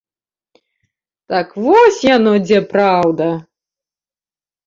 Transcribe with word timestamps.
Так 1.33 1.47
вось 1.65 1.99
яно 2.15 2.33
дзе 2.45 2.59
праўда? 2.71 3.27